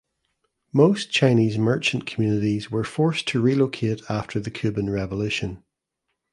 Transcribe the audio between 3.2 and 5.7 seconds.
to relocate after the Cuban Revolution.